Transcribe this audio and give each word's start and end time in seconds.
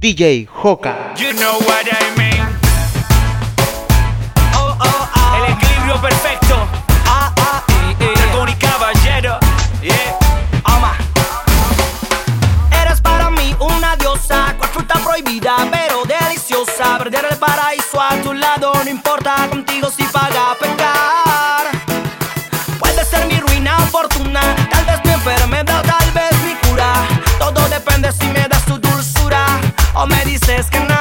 DJ 0.00 0.48
Joka. 0.48 1.12
You 1.18 1.34
know 1.34 1.58
what 1.60 1.86
I 1.86 2.16
mean. 2.16 2.40
oh, 4.54 4.74
oh, 4.80 5.10
oh. 5.14 5.36
El 5.36 5.52
equilibrio 5.52 6.00
perfecto. 6.00 6.56
Ah, 7.04 7.30
y 8.48 8.54
caballero. 8.54 9.38
Yeah. 9.82 10.18
Ama. 10.64 10.96
Eres 12.82 13.02
para 13.02 13.28
mí 13.28 13.54
una 13.60 13.94
diosa. 13.96 14.54
Cual 14.56 14.70
fruta 14.70 14.94
prohibida, 15.04 15.68
pero 15.70 16.04
deliciosa. 16.06 16.96
Perder 16.96 17.26
el 17.32 17.36
paraíso 17.36 18.00
a 18.00 18.16
tu 18.22 18.32
lado. 18.32 18.72
No 18.82 18.88
importa 18.88 19.48
contigo 19.50 19.90
si 19.90 20.04
paga 20.04 20.56
pecar. 20.58 21.29
says, 30.44 30.70
Can 30.70 30.90
I? 30.90 30.99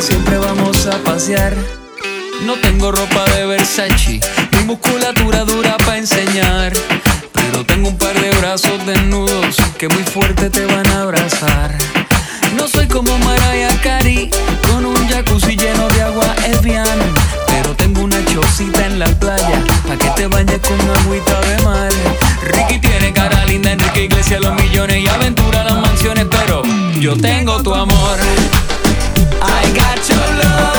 siempre 0.00 0.38
vamos 0.38 0.86
a 0.86 0.98
pasear. 0.98 1.54
No 2.44 2.54
tengo 2.54 2.92
ropa 2.92 3.24
de 3.34 3.46
Versace, 3.46 4.20
ni 4.52 4.58
musculatura 4.64 5.44
dura 5.44 5.76
para 5.78 5.98
enseñar. 5.98 6.72
Pero 7.32 7.64
tengo 7.64 7.88
un 7.88 7.98
par 7.98 8.18
de 8.18 8.30
brazos 8.38 8.84
desnudos 8.86 9.56
que 9.76 9.88
muy 9.88 10.04
fuerte 10.04 10.50
te 10.50 10.64
van 10.66 10.86
a 10.88 11.02
abrazar. 11.02 11.76
No 12.56 12.68
soy 12.68 12.86
como 12.86 13.18
Mariah 13.18 13.80
Carey, 13.82 14.30
con 14.70 14.86
un 14.86 15.08
jacuzzi 15.08 15.56
lleno 15.56 15.88
de 15.88 16.02
agua 16.02 16.34
Evian. 16.46 16.98
Pero 17.48 17.74
tengo 17.74 18.02
una 18.02 18.24
chocita 18.26 18.86
en 18.86 18.98
la 18.98 19.06
playa, 19.06 19.64
pa' 19.86 19.96
que 19.96 20.10
te 20.10 20.26
bañes 20.28 20.60
con 20.60 20.80
una 20.80 21.00
agüita 21.00 21.40
de 21.40 21.62
mar. 21.64 21.92
Ricky 22.42 22.78
tiene 22.78 23.12
cara 23.12 23.44
linda, 23.46 23.72
Enrique 23.72 24.04
Iglesias, 24.04 24.40
los 24.40 24.54
millones 24.54 24.98
y 25.02 25.08
aventura, 25.08 25.64
las 25.64 25.76
mansiones. 25.76 26.26
Pero 26.30 26.62
yo 27.00 27.16
tengo 27.16 27.62
tu 27.62 27.74
amor. 27.74 28.18
got 29.78 30.08
your 30.08 30.18
love. 30.18 30.77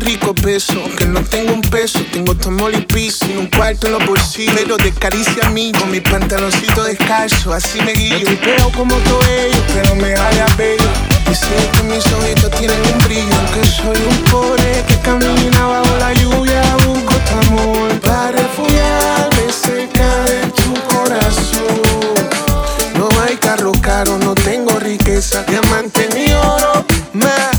rico, 0.00 0.32
rico 0.32 0.34
peso. 0.34 0.82
Que 0.96 1.06
no 1.06 1.20
tengo 1.22 1.52
un 1.52 1.60
peso, 1.60 2.00
tengo 2.12 2.34
tu 2.34 2.50
y 2.70 2.80
piso. 2.82 3.26
Un 3.38 3.46
cuarto 3.46 3.86
en 3.86 3.94
los 3.94 4.06
bolsillos, 4.06 4.54
pero 4.56 4.76
de 4.76 4.92
caricia 4.92 5.46
a 5.46 5.50
mí. 5.50 5.72
Con 5.78 5.90
mi 5.90 6.00
pantaloncito 6.00 6.84
descalzo, 6.84 7.52
así 7.52 7.80
me 7.82 7.92
guío. 7.92 8.18
No 8.18 8.24
tripeo 8.24 8.72
como 8.72 8.96
todo 8.98 9.20
ello, 9.22 9.62
pero 9.74 9.94
me 9.96 10.14
vaya 10.14 10.46
bello. 10.56 10.88
Y 11.30 11.34
sé 11.34 11.70
que 11.72 11.82
mis 11.84 12.06
ojitos 12.06 12.50
tienen 12.52 12.80
un 12.92 12.98
brillo. 13.00 13.36
Que 13.52 13.66
soy 13.66 13.98
un 14.08 14.24
pobre 14.30 14.84
que 14.86 14.98
camina 15.00 15.66
bajo 15.66 15.96
la 15.98 16.12
lluvia. 16.14 16.62
Busco 16.86 17.14
tu 17.16 17.48
amor 17.48 18.00
para 18.00 18.32
refugiarme 18.32 19.52
cerca 19.52 20.24
de 20.24 20.46
tu 20.52 20.74
corazón. 20.94 21.82
No 22.96 23.08
hay 23.22 23.36
carro 23.36 23.72
caro, 23.80 24.18
no 24.18 24.34
tengo 24.34 24.78
riqueza. 24.78 25.44
Diamante 25.44 26.08
ni 26.14 26.32
oro, 26.32 26.84
más. 27.12 27.53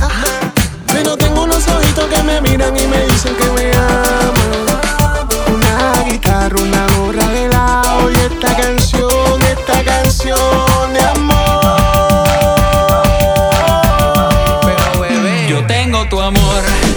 amor. 16.25 16.94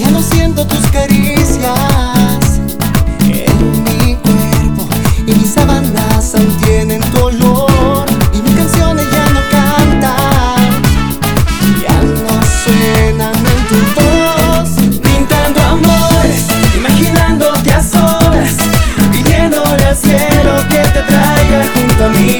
Ya 0.00 0.10
no 0.10 0.22
siento 0.22 0.66
tus 0.66 0.86
caricias 0.86 2.58
en 3.22 3.84
mi 3.84 4.14
cuerpo 4.14 4.88
y 5.26 5.34
mis 5.34 5.52
sábanas 5.52 6.34
aún 6.34 6.56
tienen 6.64 7.02
tu 7.12 7.24
olor 7.24 8.06
y 8.32 8.40
mis 8.40 8.54
canciones 8.56 9.04
ya 9.12 9.28
no 9.34 9.40
cantan, 9.50 10.82
ya 11.82 12.00
no 12.00 12.40
suenan 12.64 13.34
en 13.36 13.60
tu 13.68 13.76
voz. 14.00 14.70
Pintando 15.02 15.60
amores, 15.60 16.46
imaginándote 16.78 17.70
a 17.70 17.82
solas, 17.82 18.56
pidiéndole 19.12 19.84
al 19.84 19.96
cielo 19.96 20.66
que 20.70 20.78
te 20.78 21.02
traiga 21.02 21.68
junto 21.74 22.04
a 22.06 22.08
mí. 22.08 22.39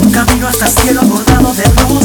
Un 0.00 0.10
camino 0.10 0.48
hasta 0.48 0.64
el 0.64 0.72
cielo 0.72 1.02
bordado 1.02 1.52
de 1.52 1.64
luz. 1.82 2.01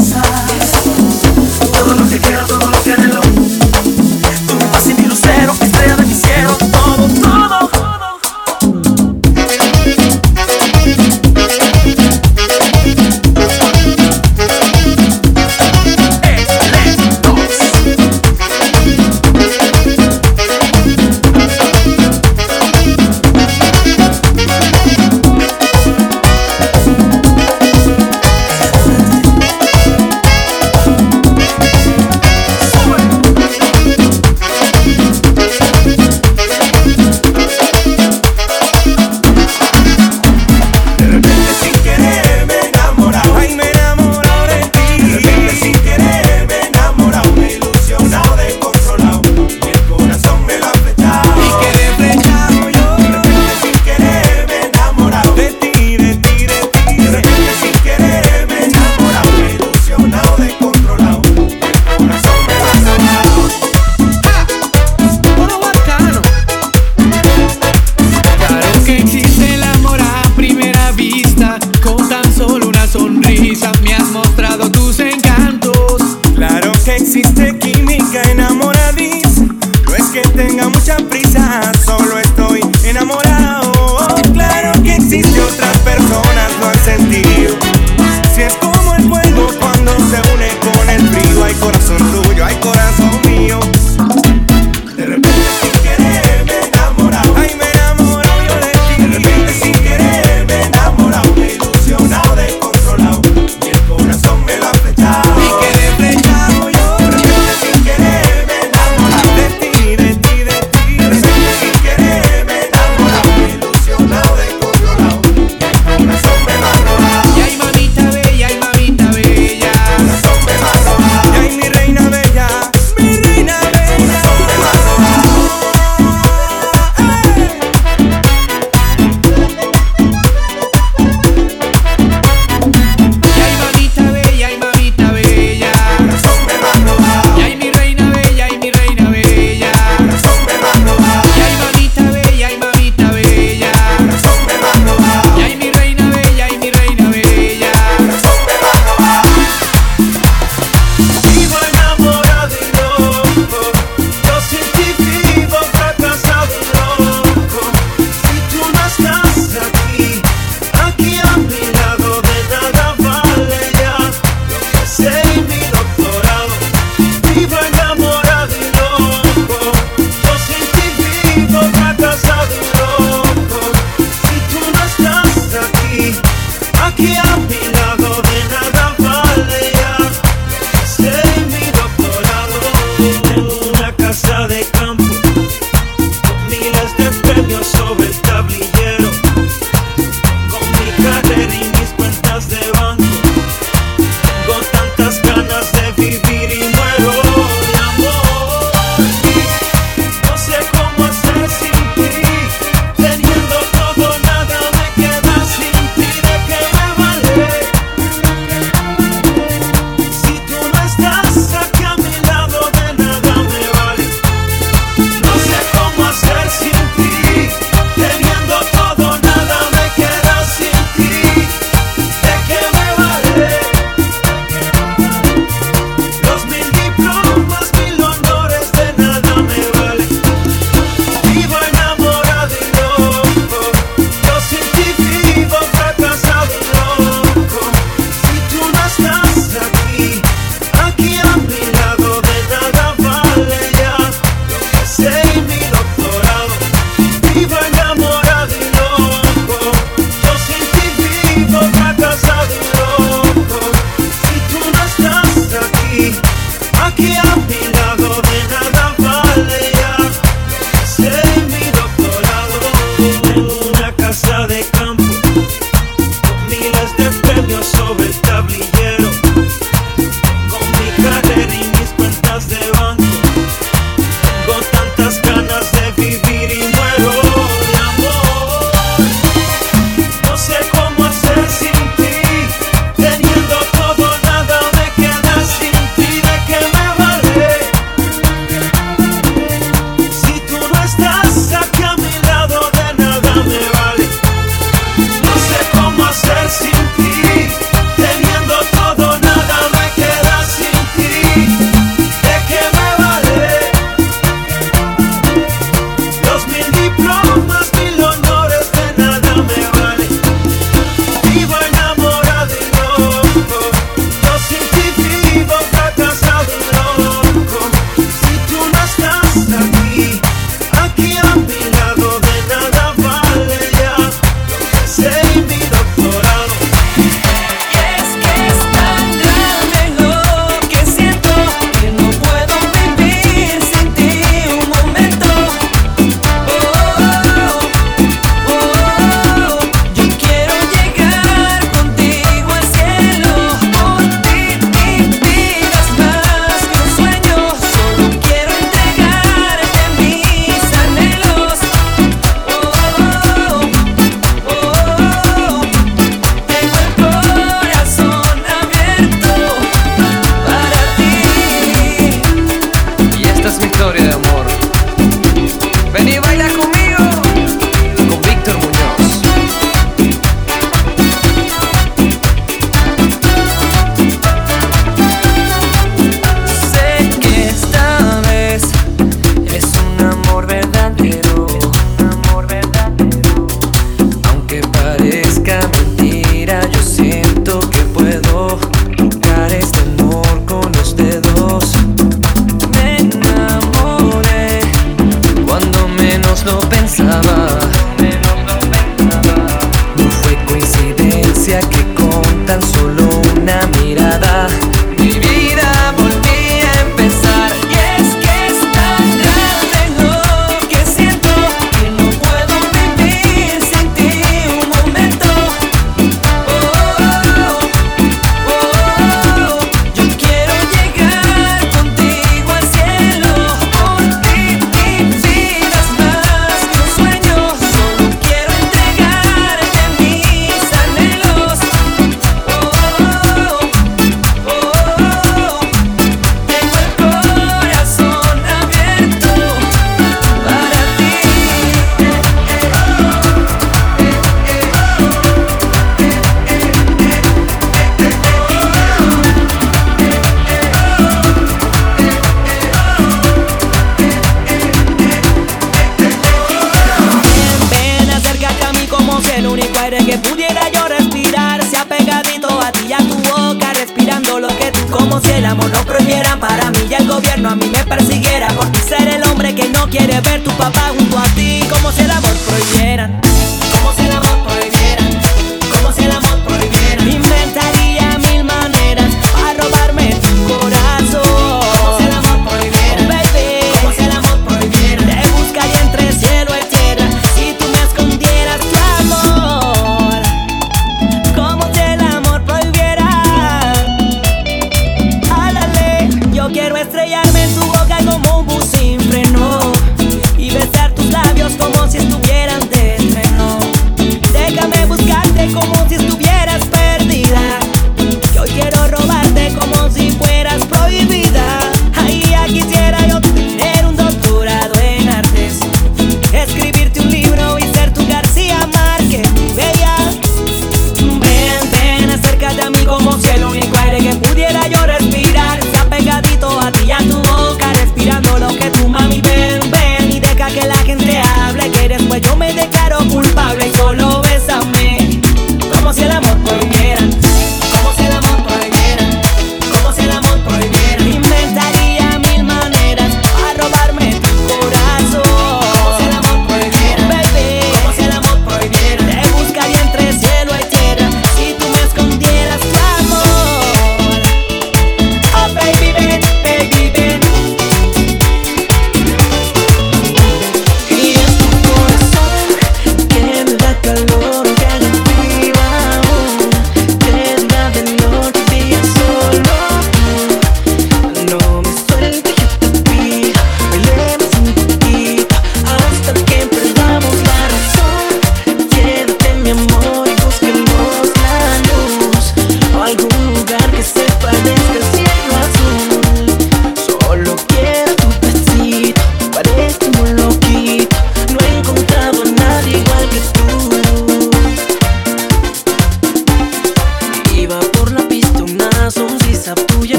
Lo 528.48 528.56
que 528.56 528.70
tu 528.70 528.87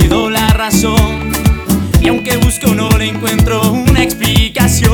la 0.00 0.48
razón. 0.48 1.30
Y 2.00 2.08
aunque 2.08 2.38
busco 2.38 2.74
no 2.74 2.88
le 2.96 3.08
encuentro 3.08 3.60
una 3.72 4.02
explicación. 4.02 4.92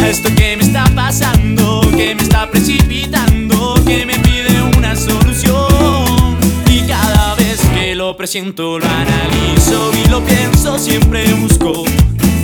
A 0.00 0.08
esto 0.08 0.30
que 0.34 0.56
me 0.56 0.64
está 0.64 0.84
pasando, 0.94 1.82
que 1.96 2.14
me 2.14 2.22
está 2.22 2.50
precipitando, 2.50 3.74
que 3.84 4.06
me 4.06 4.18
pide 4.18 4.62
una 4.76 4.96
solución. 4.96 6.38
Y 6.70 6.80
cada 6.82 7.34
vez 7.34 7.60
que 7.74 7.94
lo 7.94 8.16
presiento 8.16 8.78
lo 8.78 8.86
analizo 8.86 9.90
y 9.92 10.08
lo 10.08 10.24
pienso 10.24 10.78
siempre 10.78 11.32
busco 11.34 11.84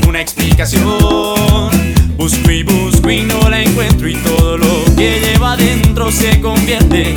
una 0.07 0.21
explicación. 0.21 1.71
Busco 2.19 2.51
y 2.51 2.63
busco 2.65 3.11
y 3.11 3.23
no 3.23 3.49
la 3.49 3.63
encuentro 3.63 4.09
y 4.09 4.17
todo 4.17 4.59
lo 4.59 4.85
que 4.97 5.21
lleva 5.21 5.53
adentro 5.53 6.11
se 6.11 6.39
convierte 6.41 7.15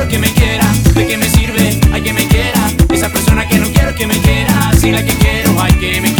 quiero 0.00 0.08
que 0.08 0.18
me 0.18 0.32
quiera, 0.32 0.64
¿de 0.94 1.06
qué 1.06 1.16
me 1.18 1.28
sirve? 1.28 1.78
Hay 1.92 2.02
que 2.02 2.12
me 2.12 2.26
quiera, 2.26 2.70
esa 2.90 3.10
persona 3.10 3.46
que 3.46 3.58
no 3.58 3.70
quiero 3.70 3.94
que 3.94 4.06
me 4.06 4.18
quiera, 4.18 4.72
si 4.78 4.90
la 4.92 5.04
que 5.04 5.12
quiero, 5.14 5.60
hay 5.60 5.72
que 5.74 6.00
me 6.00 6.08
quiera. 6.08 6.19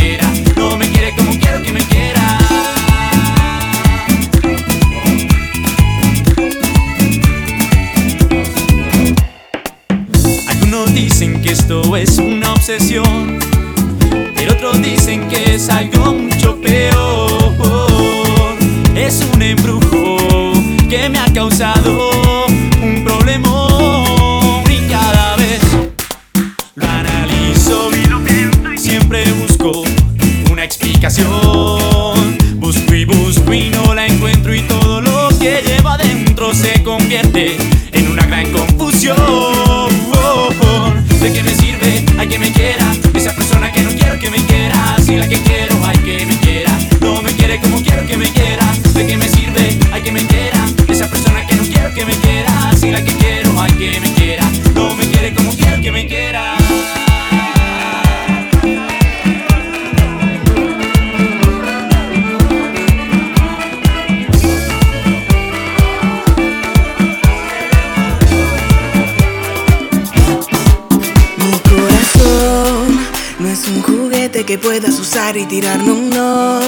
que 74.50 74.58
puedas 74.58 74.98
usar 74.98 75.36
y 75.36 75.46
tirarme 75.46 75.92
un 75.92 76.10
no. 76.10 76.58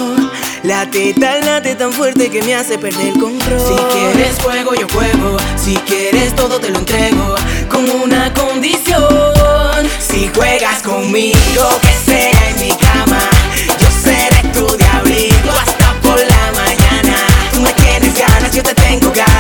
Late 0.63 1.15
tan, 1.15 1.45
late 1.45 1.75
tan 1.75 1.93
fuerte 1.93 2.31
que 2.31 2.41
me 2.43 2.55
hace 2.55 2.79
perder 2.79 3.09
el 3.09 3.19
control. 3.19 3.59
Si 3.59 3.75
quieres 3.93 4.39
juego 4.41 4.73
yo 4.77 4.87
juego. 4.95 5.37
Si 5.57 5.75
quieres 5.79 6.33
todo, 6.37 6.61
te 6.61 6.71
lo 6.71 6.79
entrego. 6.79 7.35
Con 7.69 7.91
una 7.91 8.33
condición: 8.35 9.03
si 9.99 10.31
juegas 10.33 10.81
conmigo, 10.83 11.65
que 11.81 12.13
sea 12.13 12.51
en 12.51 12.61
mi 12.61 12.73
cama. 12.77 13.19
Yo 13.81 13.89
seré 13.91 14.49
tu 14.55 14.65
de 14.77 14.85
hasta 14.85 15.93
por 16.03 16.21
la 16.21 16.53
mañana. 16.55 17.17
Tú 17.53 17.63
me 17.63 17.73
tienes 17.73 18.17
ganas, 18.17 18.53
yo 18.55 18.63
te 18.63 18.75
tengo 18.77 19.11
ganas. 19.11 19.32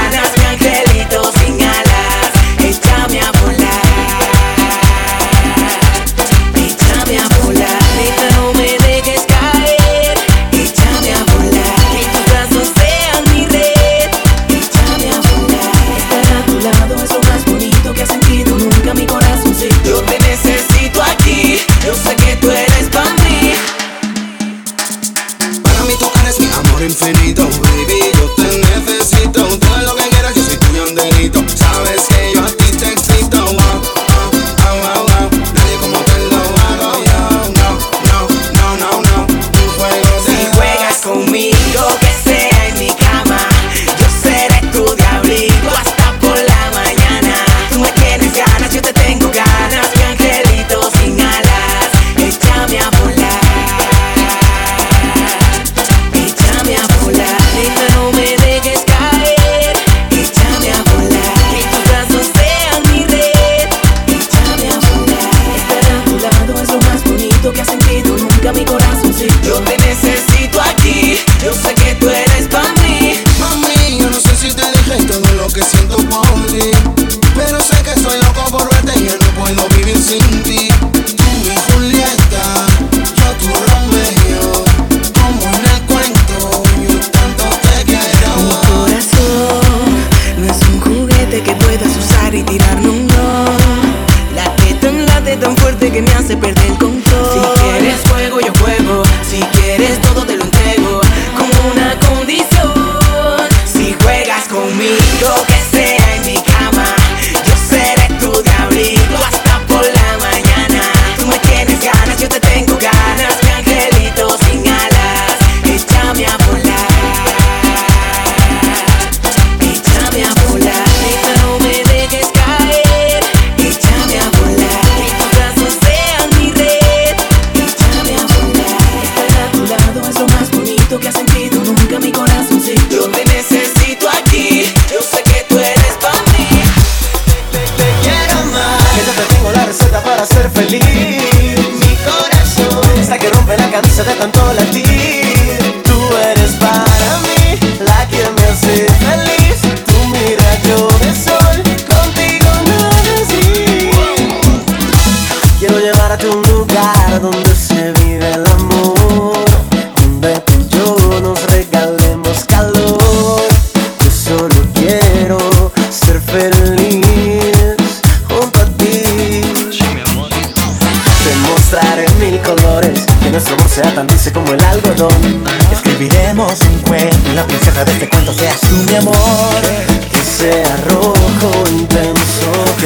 lonely 76.12 77.01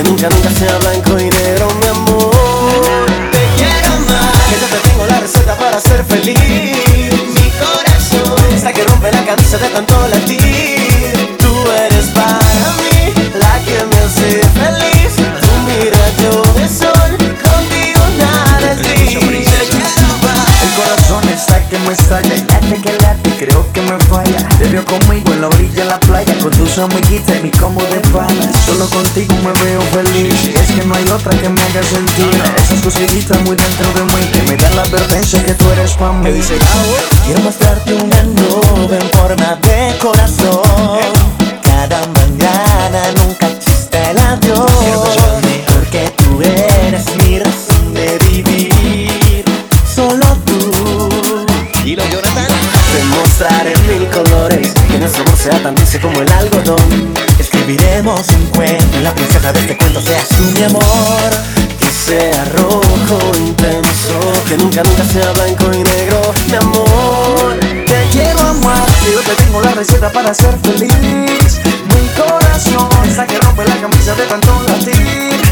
nunca, 0.06 0.28
nunca 0.28 0.50
sea 0.50 0.78
blanco 0.78 1.18
y 1.18 1.30
negro 1.30 1.68
mi 1.80 1.86
amor. 1.86 3.06
Te 3.32 3.42
quiero 3.56 3.90
más. 4.08 4.32
Que 4.48 4.60
yo 4.60 4.66
te 4.66 4.88
tengo 4.88 5.06
la 5.06 5.20
receta 5.20 5.54
para 5.56 5.80
ser 5.80 6.04
feliz. 6.04 6.38
Mi 7.34 7.50
corazón. 7.58 8.54
Hasta 8.54 8.72
que 8.72 8.84
rompe 8.84 9.12
la 9.12 9.24
camisa 9.24 9.58
de 9.58 9.68
tanto 9.68 10.08
latir. 10.08 11.36
Tú 11.38 11.52
eres 11.70 12.06
para 12.06 12.38
mí 12.78 13.12
La 13.34 13.58
que 13.64 13.84
me 13.90 13.96
hace 14.04 14.40
feliz. 14.60 15.16
Tú 15.16 15.50
mira 15.66 15.98
yo 16.22 16.42
de 16.54 16.68
sol 16.68 17.10
Contigo 17.42 18.02
nada 18.18 18.72
es 18.72 18.78
gris 18.82 19.16
El 19.16 20.74
corazón 20.74 21.28
está 21.28 21.60
que 21.68 21.78
me 21.80 21.92
estalla 21.92 22.34
late 22.34 22.80
que 22.82 22.92
late, 23.02 23.30
creo 23.38 23.72
que 23.72 23.82
me 23.82 23.98
falla. 24.06 24.48
Te 24.58 24.68
veo 24.68 24.84
conmigo 24.84 25.32
en 25.32 25.40
la 25.40 25.48
orilla 25.48 25.84
la 25.84 25.95
tus 26.76 26.84
amiguitas 26.84 27.36
y 27.38 27.42
mi 27.42 27.50
combo 27.50 27.82
de 27.84 28.00
panas. 28.10 28.54
Solo 28.66 28.86
contigo 28.90 29.34
me 29.36 29.52
veo 29.64 29.80
feliz. 29.92 30.44
Y 30.44 30.54
es 30.54 30.72
que 30.72 30.84
no 30.84 30.94
hay 30.94 31.08
otra 31.08 31.30
que 31.30 31.48
me 31.48 31.60
haga 31.62 31.82
sentir. 31.82 32.42
Esas 32.56 32.82
cositas 32.82 33.40
muy 33.42 33.56
dentro 33.56 33.92
de 33.92 34.04
mí 34.04 34.26
Que 34.32 34.42
me 34.42 34.56
dan 34.56 34.76
la 34.76 34.82
advertencia 34.82 35.42
que 35.44 35.54
tú 35.54 35.70
eres 35.70 35.94
pa' 35.94 36.12
mí. 36.12 36.30
Quiero 37.24 37.40
mostrarte 37.40 37.94
una 37.94 38.22
nube 38.22 38.98
en 38.98 39.10
forma 39.10 39.58
de 39.62 39.96
corazón. 39.98 40.62
Cada 41.62 42.06
mañana 42.08 43.12
nunca 43.16 43.48
existe 43.48 44.10
el 44.10 44.18
adiós 44.18 45.55
Que 54.48 54.98
nuestro 54.98 55.22
amor 55.22 55.36
sea 55.36 55.60
tan 55.60 55.74
dulce 55.74 56.00
como 56.00 56.20
el 56.20 56.30
algodón. 56.30 57.14
Escribiremos 57.38 58.28
un 58.28 58.46
cuento 58.46 58.98
Y 58.98 59.02
la 59.02 59.12
princesa 59.12 59.52
de 59.52 59.58
este 59.58 59.76
cuento 59.76 60.00
seas 60.00 60.28
tú 60.28 60.42
mi 60.54 60.62
amor. 60.62 61.30
Que 61.80 61.90
sea 61.90 62.44
rojo 62.56 63.32
intenso 63.36 64.20
Que 64.46 64.56
nunca, 64.56 64.82
nunca 64.84 65.04
sea 65.04 65.32
blanco 65.32 65.64
y 65.72 65.82
negro 65.82 66.32
Mi 66.46 66.54
amor. 66.54 67.58
Te 67.86 68.08
quiero 68.12 68.40
amar, 68.40 68.86
yo 69.12 69.20
te 69.20 69.34
tengo 69.42 69.60
la 69.60 69.72
receta 69.72 70.12
para 70.12 70.32
ser 70.32 70.56
feliz. 70.62 71.60
Mi 71.64 72.08
corazón 72.16 72.88
que 73.26 73.38
rompe 73.38 73.64
la 73.66 73.80
camisa 73.80 74.14
de 74.14 74.26
tanto 74.26 74.62
latir 74.68 75.45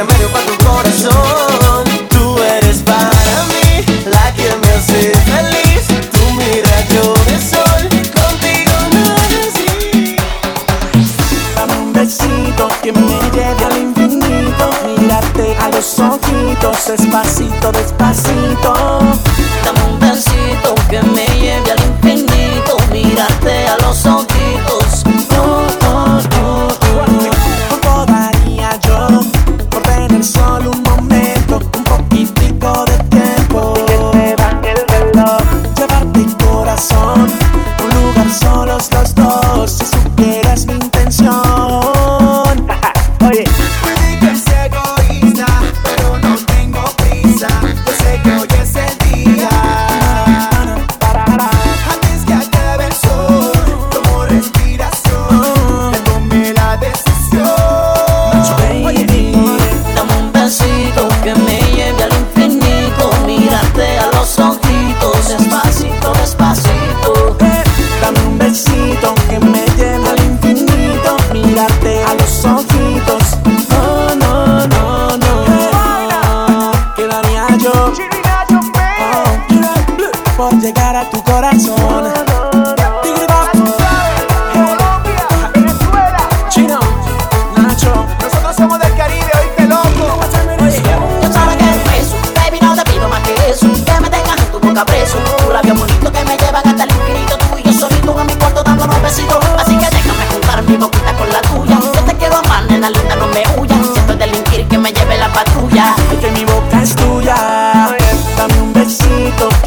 remedio 0.00 0.28
para 0.28 0.46
tu 0.46 0.56
corazón. 0.64 1.84
Tú 2.08 2.42
eres 2.42 2.78
para 2.82 3.44
mí 3.50 3.84
la 4.06 4.32
que 4.32 4.48
me 4.60 4.68
hace 4.72 5.12
feliz. 5.30 5.86
Tú 6.10 6.22
mi 6.38 6.62
rayo 6.62 7.14
de 7.26 7.36
sol 7.38 7.82
Contigo 8.14 8.72
así 9.42 10.16
Dame 11.54 11.74
un 11.78 11.92
besito 11.92 12.68
que 12.82 12.92
me 12.92 13.20
lleve 13.34 13.64
al 13.64 13.76
infinito. 13.78 14.70
Mírate 14.86 15.56
a 15.60 15.68
los 15.68 15.98
ojitos, 15.98 16.86
despacito, 16.86 17.72
despacito. 17.72 18.72
Dame 19.64 19.82
un 19.92 19.98
besito 19.98 20.74
que 20.88 21.02
me 21.02 21.29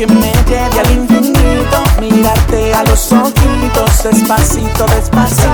que 0.06 0.14
me 0.16 0.34
lleve 0.48 0.80
al 0.80 0.92
infinito. 0.92 1.84
Mírate 2.00 2.74
a 2.74 2.84
los 2.84 3.12
ojitos, 3.12 4.04
despacito, 4.04 4.86
despacito. 4.96 5.53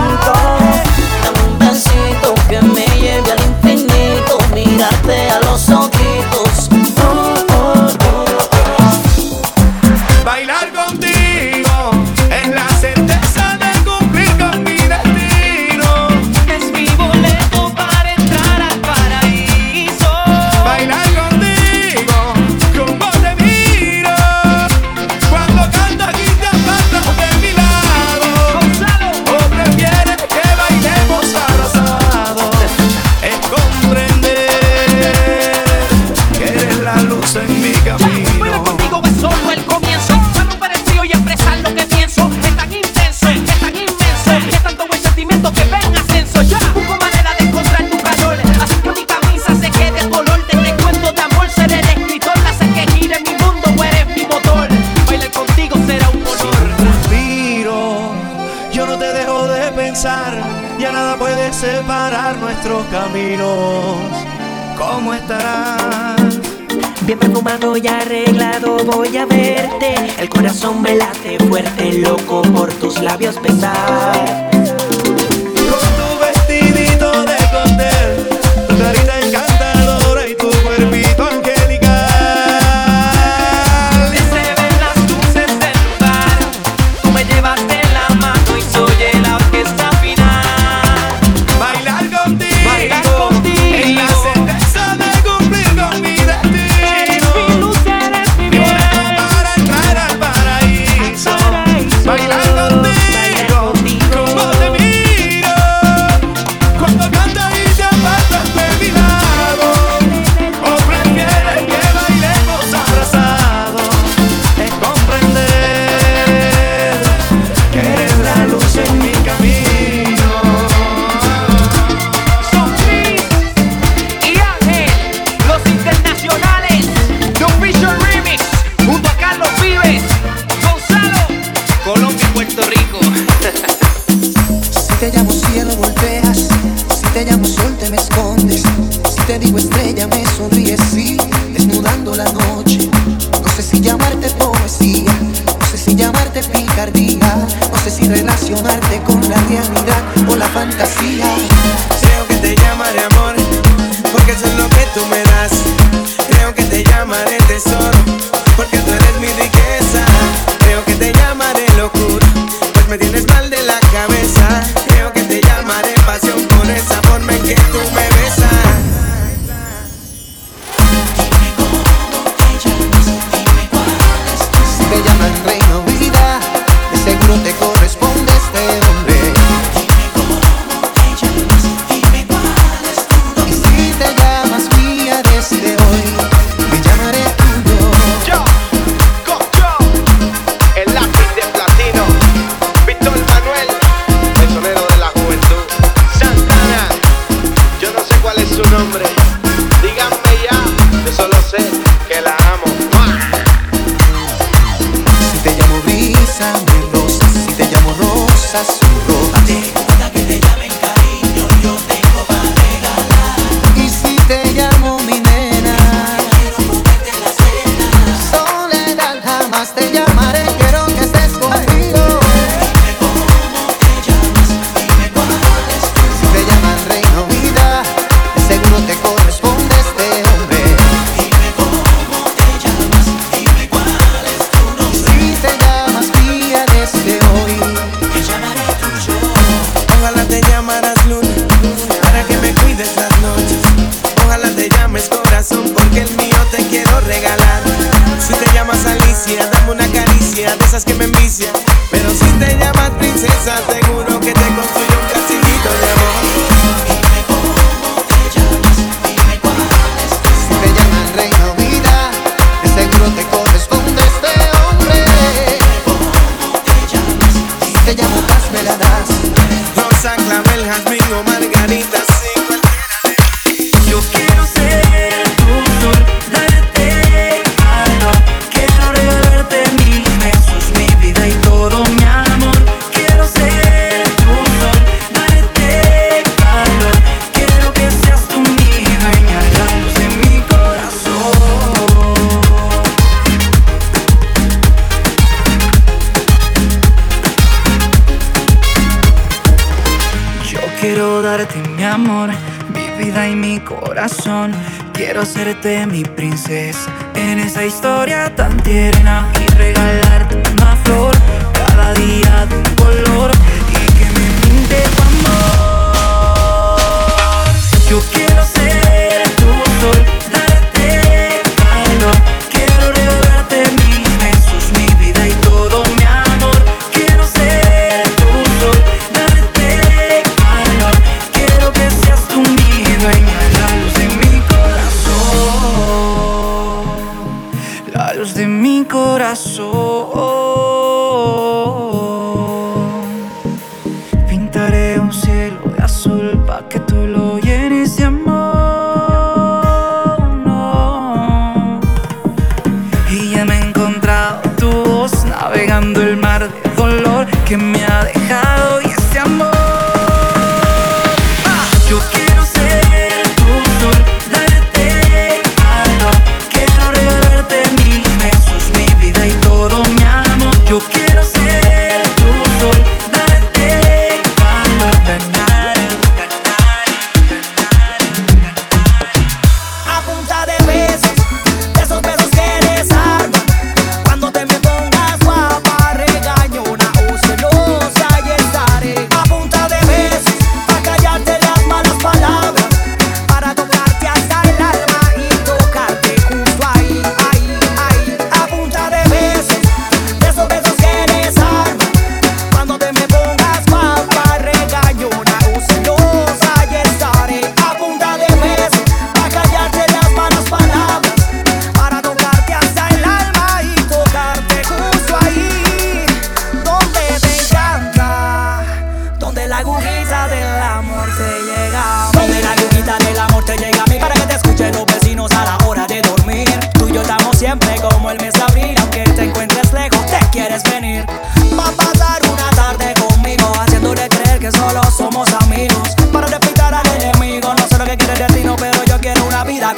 Corazón. 339.39 339.78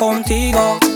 Contigo. 0.02 0.91